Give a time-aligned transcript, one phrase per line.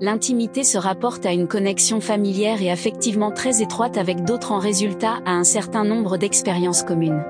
[0.00, 5.20] L'intimité se rapporte à une connexion familière et affectivement très étroite avec d'autres en résultat
[5.24, 7.22] à un certain nombre d'expériences communes.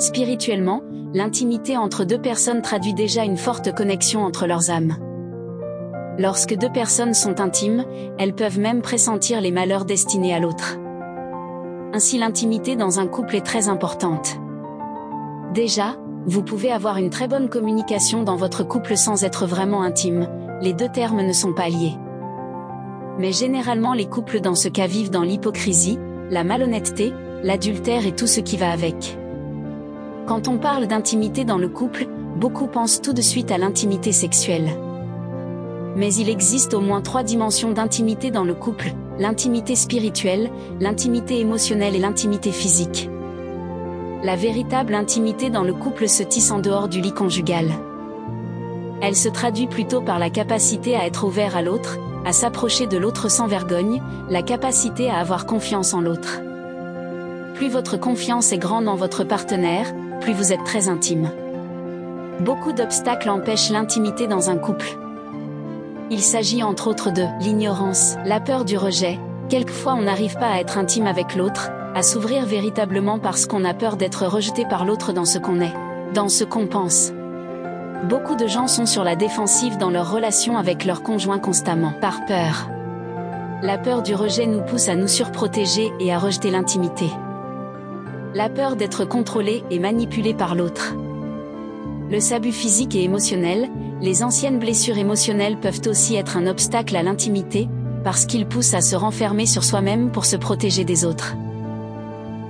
[0.00, 0.82] Spirituellement,
[1.14, 4.96] l'intimité entre deux personnes traduit déjà une forte connexion entre leurs âmes.
[6.18, 7.84] Lorsque deux personnes sont intimes,
[8.18, 10.76] elles peuvent même pressentir les malheurs destinés à l'autre.
[11.92, 14.40] Ainsi l'intimité dans un couple est très importante.
[15.54, 15.94] Déjà,
[16.26, 20.26] vous pouvez avoir une très bonne communication dans votre couple sans être vraiment intime,
[20.60, 21.94] les deux termes ne sont pas liés.
[23.18, 25.98] Mais généralement les couples dans ce cas vivent dans l'hypocrisie,
[26.30, 27.12] la malhonnêteté,
[27.42, 29.16] l'adultère et tout ce qui va avec.
[30.26, 34.68] Quand on parle d'intimité dans le couple, beaucoup pensent tout de suite à l'intimité sexuelle.
[35.96, 41.96] Mais il existe au moins trois dimensions d'intimité dans le couple, l'intimité spirituelle, l'intimité émotionnelle
[41.96, 43.08] et l'intimité physique.
[44.22, 47.68] La véritable intimité dans le couple se tisse en dehors du lit conjugal.
[49.00, 52.98] Elle se traduit plutôt par la capacité à être ouvert à l'autre, à s'approcher de
[52.98, 56.40] l'autre sans vergogne, la capacité à avoir confiance en l'autre.
[57.54, 61.30] Plus votre confiance est grande en votre partenaire, plus vous êtes très intime.
[62.40, 64.96] Beaucoup d'obstacles empêchent l'intimité dans un couple.
[66.10, 69.18] Il s'agit entre autres de l'ignorance, la peur du rejet,
[69.48, 73.74] quelquefois on n'arrive pas à être intime avec l'autre, à s'ouvrir véritablement parce qu'on a
[73.74, 75.74] peur d'être rejeté par l'autre dans ce qu'on est,
[76.14, 77.12] dans ce qu'on pense.
[78.04, 82.24] Beaucoup de gens sont sur la défensive dans leur relation avec leur conjoint constamment, par
[82.26, 82.70] peur.
[83.60, 87.10] La peur du rejet nous pousse à nous surprotéger et à rejeter l'intimité.
[88.34, 90.94] La peur d'être contrôlé et manipulé par l'autre.
[92.08, 93.68] Le sabut physique et émotionnel,
[94.00, 97.68] les anciennes blessures émotionnelles peuvent aussi être un obstacle à l'intimité,
[98.04, 101.34] parce qu'ils poussent à se renfermer sur soi-même pour se protéger des autres.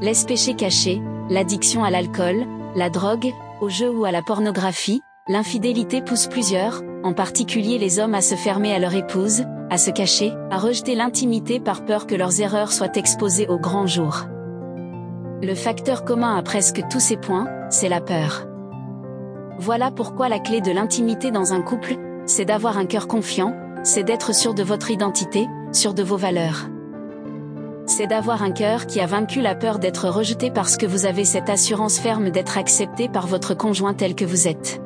[0.02, 2.46] Les péchés l'addiction à l'alcool,
[2.76, 8.14] la drogue, au jeu ou à la pornographie, l'infidélité pousse plusieurs, en particulier les hommes
[8.14, 12.14] à se fermer à leur épouse, à se cacher, à rejeter l'intimité par peur que
[12.14, 14.24] leurs erreurs soient exposées au grand jour.
[15.42, 18.46] Le facteur commun à presque tous ces points, c'est la peur.
[19.58, 21.96] Voilà pourquoi la clé de l'intimité dans un couple,
[22.26, 26.68] c'est d'avoir un cœur confiant, c'est d'être sûr de votre identité, sûr de vos valeurs
[27.90, 31.24] c'est d'avoir un cœur qui a vaincu la peur d'être rejeté parce que vous avez
[31.24, 34.80] cette assurance ferme d'être accepté par votre conjoint tel que vous êtes.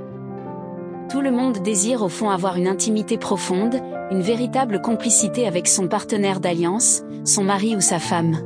[1.12, 3.74] Tout le monde désire au fond avoir une intimité profonde,
[4.10, 8.38] une véritable complicité avec son partenaire d'alliance, son mari ou sa femme.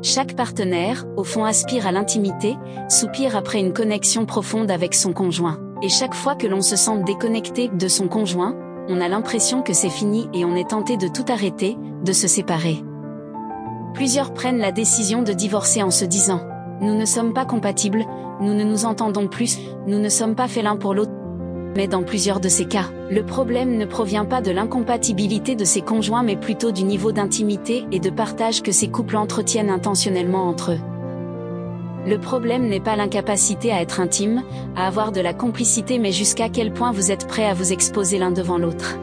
[0.00, 2.56] Chaque partenaire, au fond, aspire à l'intimité,
[2.88, 5.58] soupire après une connexion profonde avec son conjoint.
[5.82, 8.54] Et chaque fois que l'on se sent déconnecté de son conjoint,
[8.88, 12.28] on a l'impression que c'est fini et on est tenté de tout arrêter, de se
[12.28, 12.84] séparer
[13.98, 16.36] plusieurs prennent la décision de divorcer en se disant⁇
[16.80, 18.06] Nous ne sommes pas compatibles,
[18.40, 19.58] nous ne nous entendons plus,
[19.88, 21.10] nous ne sommes pas faits l'un pour l'autre⁇
[21.76, 25.80] Mais dans plusieurs de ces cas, le problème ne provient pas de l'incompatibilité de ces
[25.80, 30.72] conjoints mais plutôt du niveau d'intimité et de partage que ces couples entretiennent intentionnellement entre
[30.72, 30.80] eux.
[32.06, 34.42] Le problème n'est pas l'incapacité à être intime,
[34.76, 38.18] à avoir de la complicité mais jusqu'à quel point vous êtes prêt à vous exposer
[38.18, 38.98] l'un devant l'autre.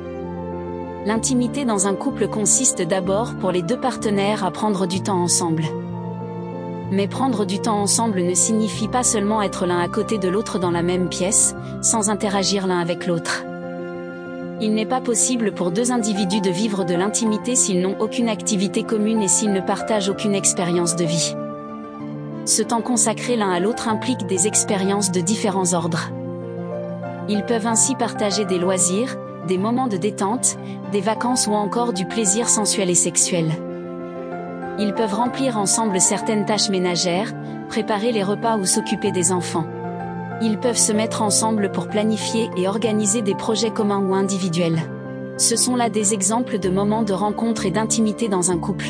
[1.05, 5.65] L'intimité dans un couple consiste d'abord pour les deux partenaires à prendre du temps ensemble.
[6.91, 10.59] Mais prendre du temps ensemble ne signifie pas seulement être l'un à côté de l'autre
[10.59, 13.43] dans la même pièce, sans interagir l'un avec l'autre.
[14.61, 18.83] Il n'est pas possible pour deux individus de vivre de l'intimité s'ils n'ont aucune activité
[18.83, 21.35] commune et s'ils ne partagent aucune expérience de vie.
[22.45, 26.11] Ce temps consacré l'un à l'autre implique des expériences de différents ordres.
[27.27, 30.57] Ils peuvent ainsi partager des loisirs, des moments de détente,
[30.91, 33.51] des vacances ou encore du plaisir sensuel et sexuel.
[34.77, 37.33] Ils peuvent remplir ensemble certaines tâches ménagères,
[37.69, 39.65] préparer les repas ou s'occuper des enfants.
[40.41, 44.81] Ils peuvent se mettre ensemble pour planifier et organiser des projets communs ou individuels.
[45.37, 48.87] Ce sont là des exemples de moments de rencontre et d'intimité dans un couple.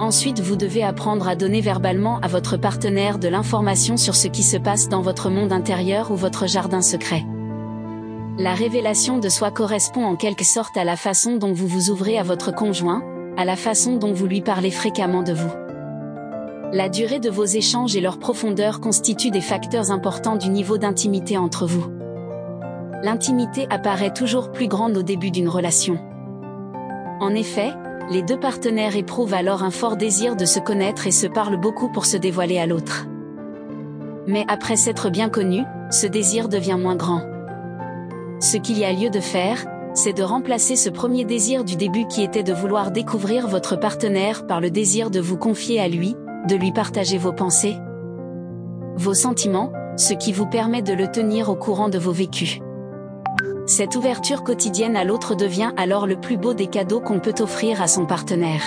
[0.00, 4.42] Ensuite, vous devez apprendre à donner verbalement à votre partenaire de l'information sur ce qui
[4.42, 7.24] se passe dans votre monde intérieur ou votre jardin secret.
[8.38, 12.18] La révélation de soi correspond en quelque sorte à la façon dont vous vous ouvrez
[12.18, 13.02] à votre conjoint,
[13.36, 15.50] à la façon dont vous lui parlez fréquemment de vous.
[16.72, 21.36] La durée de vos échanges et leur profondeur constituent des facteurs importants du niveau d'intimité
[21.36, 21.84] entre vous.
[23.02, 25.98] L'intimité apparaît toujours plus grande au début d'une relation.
[27.20, 27.72] En effet,
[28.10, 31.92] les deux partenaires éprouvent alors un fort désir de se connaître et se parlent beaucoup
[31.92, 33.06] pour se dévoiler à l'autre.
[34.26, 37.31] Mais après s'être bien connu, ce désir devient moins grand.
[38.42, 42.08] Ce qu'il y a lieu de faire, c'est de remplacer ce premier désir du début
[42.08, 46.16] qui était de vouloir découvrir votre partenaire par le désir de vous confier à lui,
[46.48, 47.76] de lui partager vos pensées,
[48.96, 52.58] vos sentiments, ce qui vous permet de le tenir au courant de vos vécus.
[53.66, 57.80] Cette ouverture quotidienne à l'autre devient alors le plus beau des cadeaux qu'on peut offrir
[57.80, 58.64] à son partenaire.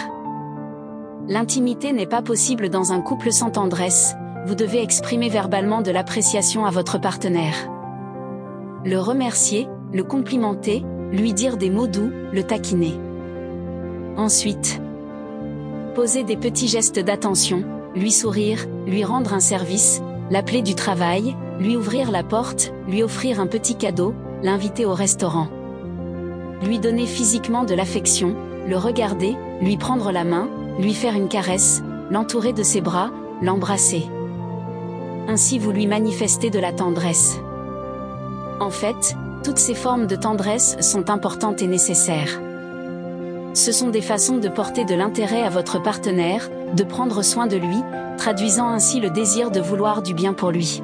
[1.27, 6.65] L'intimité n'est pas possible dans un couple sans tendresse, vous devez exprimer verbalement de l'appréciation
[6.65, 7.74] à votre partenaire.
[8.85, 12.93] Le remercier, le complimenter, lui dire des mots doux, le taquiner.
[14.15, 14.79] Ensuite,
[15.95, 17.63] poser des petits gestes d'attention,
[17.95, 23.39] lui sourire, lui rendre un service, l'appeler du travail, lui ouvrir la porte, lui offrir
[23.39, 25.47] un petit cadeau, l'inviter au restaurant.
[26.63, 28.35] Lui donner physiquement de l'affection,
[28.67, 30.47] le regarder, lui prendre la main,
[30.79, 33.09] lui faire une caresse, l'entourer de ses bras,
[33.41, 34.03] l'embrasser.
[35.27, 37.39] Ainsi vous lui manifestez de la tendresse.
[38.59, 42.39] En fait, toutes ces formes de tendresse sont importantes et nécessaires.
[43.53, 47.57] Ce sont des façons de porter de l'intérêt à votre partenaire, de prendre soin de
[47.57, 47.77] lui,
[48.17, 50.81] traduisant ainsi le désir de vouloir du bien pour lui.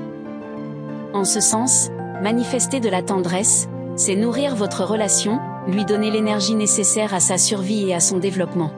[1.14, 1.90] En ce sens,
[2.22, 7.90] manifester de la tendresse, c'est nourrir votre relation, lui donner l'énergie nécessaire à sa survie
[7.90, 8.72] et à son développement.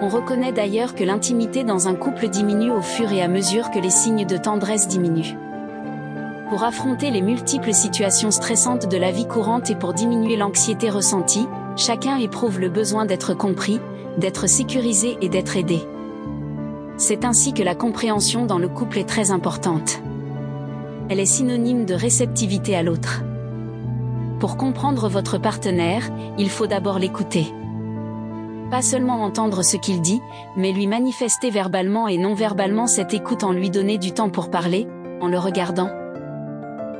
[0.00, 3.78] On reconnaît d'ailleurs que l'intimité dans un couple diminue au fur et à mesure que
[3.80, 5.36] les signes de tendresse diminuent
[6.52, 11.46] pour affronter les multiples situations stressantes de la vie courante et pour diminuer l'anxiété ressentie,
[11.76, 13.80] chacun éprouve le besoin d'être compris,
[14.18, 15.80] d'être sécurisé et d'être aidé.
[16.98, 20.02] C'est ainsi que la compréhension dans le couple est très importante.
[21.08, 23.22] Elle est synonyme de réceptivité à l'autre.
[24.38, 27.46] Pour comprendre votre partenaire, il faut d'abord l'écouter.
[28.70, 30.20] Pas seulement entendre ce qu'il dit,
[30.54, 34.50] mais lui manifester verbalement et non verbalement cette écoute en lui donner du temps pour
[34.50, 34.86] parler,
[35.22, 35.88] en le regardant,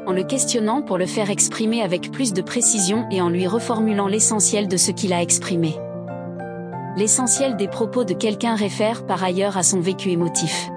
[0.07, 4.09] en le questionnant pour le faire exprimer avec plus de précision et en lui reformulant
[4.09, 5.77] l'essentiel de ce qu'il a exprimé.
[6.97, 10.71] L'essentiel des propos de quelqu'un réfère par ailleurs à son vécu émotif.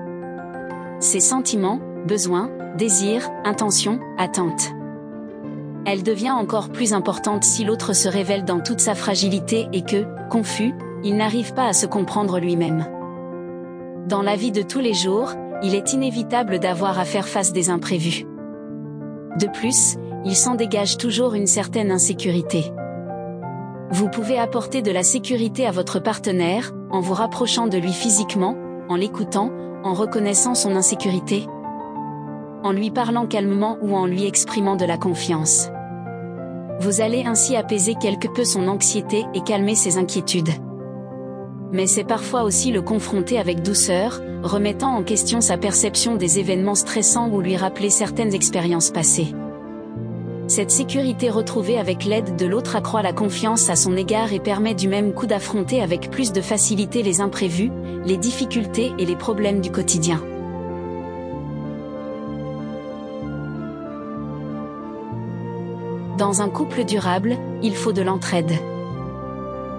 [1.00, 4.72] Ses sentiments, besoins, désirs, intentions, attentes.
[5.86, 10.06] Elle devient encore plus importante si l'autre se révèle dans toute sa fragilité et que,
[10.30, 10.74] confus,
[11.04, 12.88] il n'arrive pas à se comprendre lui-même.
[14.08, 15.34] Dans la vie de tous les jours,
[15.64, 18.26] il est inévitable d'avoir à faire face des imprévus.
[19.40, 22.72] De plus, il s'en dégage toujours une certaine insécurité.
[23.92, 28.56] Vous pouvez apporter de la sécurité à votre partenaire, en vous rapprochant de lui physiquement,
[28.90, 29.52] en l'écoutant,
[29.84, 31.46] en reconnaissant son insécurité,
[32.64, 35.70] en lui parlant calmement ou en lui exprimant de la confiance.
[36.80, 40.50] Vous allez ainsi apaiser quelque peu son anxiété et calmer ses inquiétudes.
[41.76, 46.74] Mais c'est parfois aussi le confronter avec douceur, remettant en question sa perception des événements
[46.74, 49.36] stressants ou lui rappeler certaines expériences passées.
[50.48, 54.74] Cette sécurité retrouvée avec l'aide de l'autre accroît la confiance à son égard et permet
[54.74, 57.72] du même coup d'affronter avec plus de facilité les imprévus,
[58.06, 60.24] les difficultés et les problèmes du quotidien.
[66.18, 68.54] Dans un couple durable, il faut de l'entraide.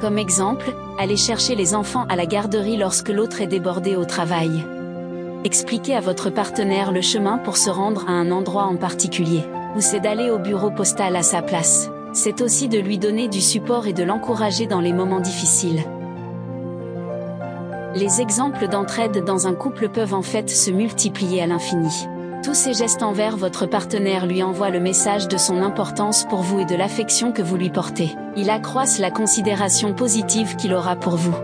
[0.02, 4.64] Comme exemple, allez chercher les enfants à la garderie lorsque l'autre est débordé au travail.
[5.44, 9.44] Expliquez à votre partenaire le chemin pour se rendre à un endroit en particulier,
[9.76, 11.90] ou c'est d'aller au bureau postal à sa place.
[12.12, 15.84] C'est aussi de lui donner du support et de l'encourager dans les moments difficiles.
[17.94, 22.06] Les exemples d'entraide dans un couple peuvent en fait se multiplier à l'infini.
[22.46, 26.60] Tous ces gestes envers votre partenaire lui envoient le message de son importance pour vous
[26.60, 28.14] et de l'affection que vous lui portez.
[28.36, 31.34] Il accroissent la considération positive qu'il aura pour vous.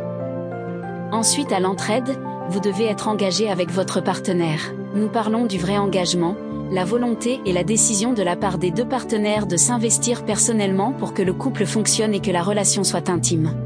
[1.11, 2.17] Ensuite à l'entraide,
[2.51, 4.61] vous devez être engagé avec votre partenaire.
[4.95, 6.37] Nous parlons du vrai engagement,
[6.71, 11.15] la volonté et la décision de la part des deux partenaires de s'investir personnellement pour
[11.15, 13.57] que le couple fonctionne et que la relation soit intime.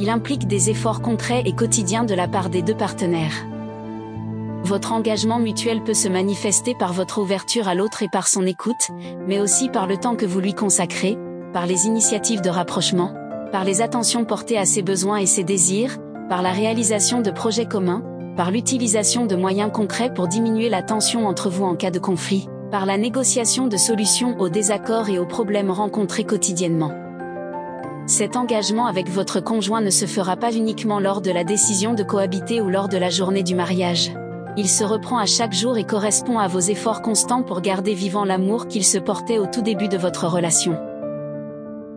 [0.00, 3.46] Il implique des efforts concrets et quotidiens de la part des deux partenaires.
[4.64, 8.88] Votre engagement mutuel peut se manifester par votre ouverture à l'autre et par son écoute,
[9.26, 11.18] mais aussi par le temps que vous lui consacrez,
[11.52, 13.12] par les initiatives de rapprochement,
[13.52, 15.98] par les attentions portées à ses besoins et ses désirs,
[16.30, 18.02] par la réalisation de projets communs,
[18.38, 22.48] par l'utilisation de moyens concrets pour diminuer la tension entre vous en cas de conflit,
[22.70, 26.92] par la négociation de solutions aux désaccords et aux problèmes rencontrés quotidiennement.
[28.06, 32.02] Cet engagement avec votre conjoint ne se fera pas uniquement lors de la décision de
[32.02, 34.10] cohabiter ou lors de la journée du mariage
[34.56, 38.24] il se reprend à chaque jour et correspond à vos efforts constants pour garder vivant
[38.24, 40.78] l'amour qu'il se portait au tout début de votre relation.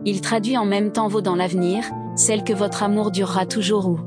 [0.04, 1.84] Il traduit en même temps vos dans l'avenir,
[2.16, 3.98] celle que votre amour durera toujours ou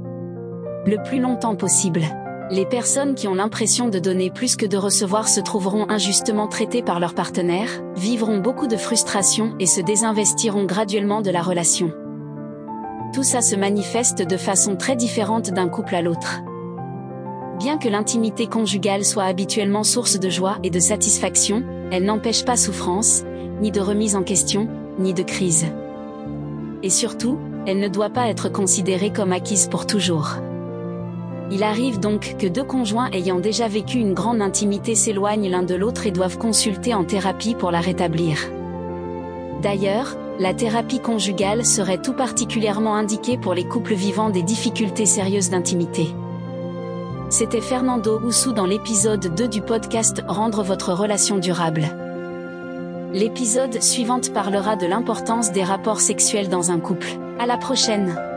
[0.86, 2.02] le plus longtemps possible.
[2.50, 6.82] Les personnes qui ont l'impression de donner plus que de recevoir se trouveront injustement traitées
[6.82, 11.94] par leur partenaire, vivront beaucoup de frustration et se désinvestiront graduellement de la relation.
[13.14, 16.42] Tout ça se manifeste de façon très différente d'un couple à l'autre.
[17.62, 22.58] Bien que l'intimité conjugale soit habituellement source de joie et de satisfaction, elle n'empêche pas
[22.58, 23.24] souffrance,
[23.62, 25.68] ni de remise en question, ni de crise.
[26.82, 27.38] Et surtout,
[27.68, 30.38] elle ne doit pas être considérée comme acquise pour toujours.
[31.52, 35.76] Il arrive donc que deux conjoints ayant déjà vécu une grande intimité s'éloignent l'un de
[35.76, 38.40] l'autre et doivent consulter en thérapie pour la rétablir.
[39.62, 45.52] D'ailleurs, la thérapie conjugale serait tout particulièrement indiquée pour les couples vivant des difficultés sérieuses
[45.52, 46.08] d'intimité.
[47.32, 51.88] C'était Fernando Oussou dans l'épisode 2 du podcast Rendre votre relation durable.
[53.14, 57.08] L'épisode suivante parlera de l'importance des rapports sexuels dans un couple.
[57.40, 58.31] À la prochaine!